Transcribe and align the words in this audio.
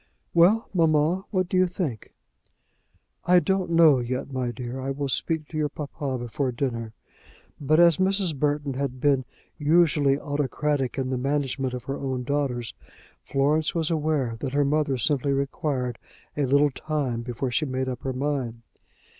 "Well, 0.33 0.67
mamma; 0.73 1.25
what 1.29 1.47
do 1.47 1.57
you 1.57 1.67
think?" 1.67 2.11
"I 3.25 3.39
don't 3.39 3.69
know 3.69 3.99
yet, 3.99 4.33
my 4.33 4.49
dear. 4.49 4.81
I 4.81 4.89
will 4.89 5.07
speak 5.09 5.47
to 5.49 5.57
your 5.59 5.69
papa 5.69 6.17
before 6.17 6.51
dinner." 6.51 6.93
But 7.59 7.79
as 7.79 7.97
Mrs. 7.97 8.35
Burton 8.35 8.73
had 8.73 8.99
been 8.99 9.25
usually 9.59 10.19
autocratic 10.19 10.97
in 10.97 11.11
the 11.11 11.19
management 11.19 11.75
of 11.75 11.83
her 11.83 11.97
own 11.99 12.23
daughters, 12.23 12.73
Florence 13.23 13.75
was 13.75 13.91
aware 13.91 14.37
that 14.39 14.53
her 14.53 14.65
mother 14.65 14.97
simply 14.97 15.33
required 15.33 15.99
a 16.35 16.45
little 16.47 16.71
time 16.71 17.21
before 17.21 17.51
she 17.51 17.65
made 17.65 17.87
up 17.87 18.01
her 18.01 18.11
mind. 18.11 18.63